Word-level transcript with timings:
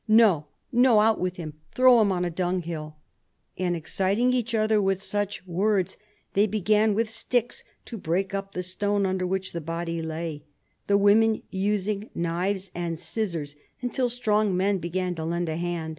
No, 0.07 0.47
no; 0.71 0.99
out 0.99 1.19
with 1.19 1.35
him; 1.37 1.59
throw 1.75 2.01
him 2.01 2.11
on 2.11 2.25
a 2.25 2.31
dunghill 2.31 2.95
1' 3.57 3.67
And 3.67 3.75
exciting 3.75 4.33
each 4.33 4.55
other 4.55 4.81
with 4.81 4.99
such 4.99 5.45
words, 5.45 5.95
they 6.33 6.47
began 6.47 6.95
with 6.95 7.07
sticks 7.07 7.63
to 7.85 7.99
break 7.99 8.33
up 8.33 8.53
the 8.53 8.63
stone 8.63 9.05
under 9.05 9.27
which 9.27 9.53
the 9.53 9.61
body 9.61 10.01
lay; 10.01 10.43
the 10.87 10.97
women 10.97 11.43
using 11.51 12.09
knives 12.15 12.71
and 12.73 12.97
scissors, 12.97 13.55
until 13.83 14.09
strong 14.09 14.57
men 14.57 14.79
began 14.79 15.13
to 15.13 15.23
lend 15.23 15.47
a 15.49 15.57
hand. 15.57 15.89